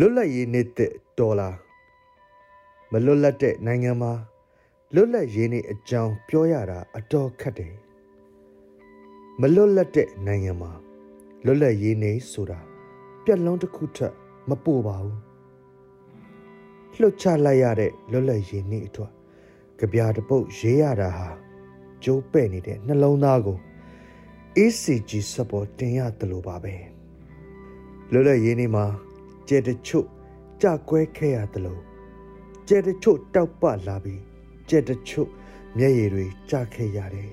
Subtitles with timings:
[0.00, 1.50] လွတ်လပ်ရေးနေတဲ့ဒေါ်လာ
[2.92, 4.12] မလွတ်လပ်တဲ့နိုင်ငံမှာ
[4.94, 7.74] လွတ်လပ်ရေးနေအကြောင်းပြောရတာအတော်ခက်တယ်
[9.40, 10.72] မလွတ်လပ်တဲ့နိုင်ငံမှာ
[11.44, 12.58] လွတ်လပ်ရေးနေဆိုတာ
[13.24, 14.14] ပြက်လုံးတစ်ခုထက်
[14.48, 15.18] မပိုပါဘူး
[16.98, 19.12] လှုပ်ချလိုက်ရတဲ့လွတ်လပ်ရေးနေအတွက်
[19.78, 21.28] ကြပြတပုတ်ရေးရတာဟာ
[22.04, 23.58] ကျိုးပဲ့နေတဲ့နှလုံးသားကို
[24.56, 26.74] ACG စပေါ်တင်ရတယ်လို့ပါပဲ
[28.12, 28.86] လွတ်လပ်ရေးနေမှာ
[29.48, 30.06] ကျဲတချို့
[30.62, 31.82] ကြကွဲခဲ့ရတယ်လို့
[32.68, 34.22] ကျဲတချို့တောက်ပလာပြီး
[34.68, 35.28] ကျဲတချို့
[35.76, 37.32] မျက်ရည်တွေကျခဲ့ရတယ်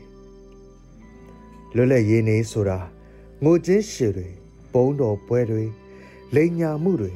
[1.75, 2.79] လွတ်လပ်ရေးနေဆိုတာ
[3.43, 4.27] ငိုချင်းရှည်တွေ
[4.73, 5.63] ဘုံတော်ပွဲတွေ
[6.35, 7.11] လိန်ညာမှုတွေ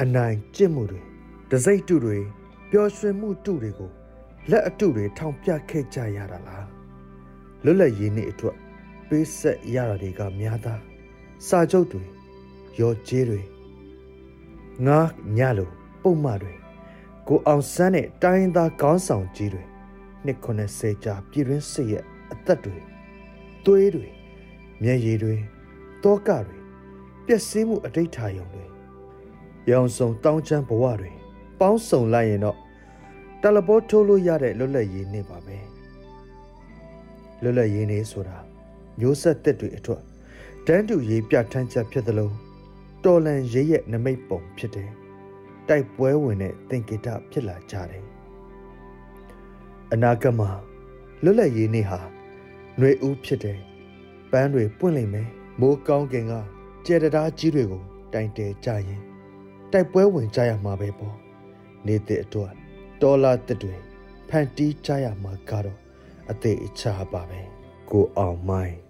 [0.00, 1.00] အနိုင်ကျင့်မှုတွေ
[1.50, 2.18] တစိမ့်တုတွေ
[2.70, 3.90] ပျော်ရွှင်မှုတုတွေကို
[4.50, 6.68] လက်အတုတွေထောင်ပြခဲ့ကြရတာလား
[7.64, 8.56] လွတ်လပ်ရေးနေ့အတွက်
[9.08, 10.80] ပေးဆက်ရတာတွေကများသား
[11.46, 12.04] စာချုပ်တွေ
[12.80, 13.40] ရော်ကျေးတွေ
[14.86, 14.98] ငါ
[15.36, 15.70] ညလို
[16.02, 16.54] ပုံမှန်တွေ
[17.28, 19.62] ကိုအောင်ဆန်းတဲ့တိုင်းသားခေါင်းဆောင်ကြီးတွေ
[20.24, 22.76] နှစ်90ကြာပြည်တွင်းစစ်ရဲ့အသက်တွေ
[23.64, 24.08] သွေးတွေ
[24.82, 25.34] မျက်ရည်တွေ
[26.04, 26.56] တောကတွေ
[27.26, 28.64] ပျက်စီးမှုအတိတ်ထာယုံတွေ
[29.70, 31.12] ရောင်စုံတောင်းချမ်းဘဝတွေ
[31.60, 32.58] ပေါင်းစုံလိုက်ရင်တော့
[33.42, 35.56] တလဘောထိုးလို့ရတဲ့လွတ်လပ်ရေးနေပါပဲ
[37.42, 38.38] လွတ်လပ်ရေးနေဆိုတာ
[38.98, 40.02] မျိုးဆက်သက်တွေအထွတ်
[40.66, 42.30] တန်းတူရေးပြဋ္ဌာန်းချက်ဖြစ်သလို
[43.04, 44.90] တော်လန်ရေးရဲ့နမိတ်ပုံဖြစ်တယ်
[45.68, 48.04] တိုက်ပွဲဝင်တဲ့သင်္ကေတဖြစ်လာကြတယ်
[49.92, 50.50] အနာဂတ်မှာ
[51.22, 52.00] လွတ်လပ်ရေးနေ့ဟာ
[52.78, 53.60] ຫນွေဦးဖြစ်တယ်
[54.30, 55.28] ပန်းတွေပွင့်လိမ့်မယ်
[55.60, 56.34] မိုးကောင်းကင်က
[56.86, 57.82] ကျဲတရားကြီးတွေကို
[58.12, 59.02] တိုင်တဲကြရင်
[59.72, 61.16] တိုက်ပွဲဝင်ကြရမှာပဲပေါ့
[61.86, 62.52] နေတဲ့အတွက်
[63.02, 63.74] ဒေါ်လာတစ်တွေ
[64.28, 65.78] ဖန်တီးကြရမှာကတော့
[66.30, 67.40] အသေးအချာပါပဲ
[67.90, 68.83] ကိုအောင်မိုင်း